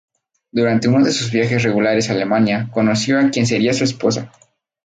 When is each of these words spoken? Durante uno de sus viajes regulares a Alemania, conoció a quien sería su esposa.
Durante 0.51 0.87
uno 0.87 1.05
de 1.05 1.11
sus 1.11 1.29
viajes 1.31 1.61
regulares 1.61 2.09
a 2.09 2.13
Alemania, 2.13 2.71
conoció 2.73 3.19
a 3.19 3.29
quien 3.29 3.45
sería 3.45 3.71
su 3.71 3.83
esposa. 3.83 4.31